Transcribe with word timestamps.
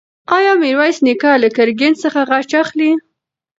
ایا 0.35 0.51
میرویس 0.63 0.97
نیکه 1.05 1.31
له 1.41 1.47
ګرګین 1.57 1.93
څخه 2.03 2.19
غچ 2.29 2.51
اخلي؟ 2.63 2.91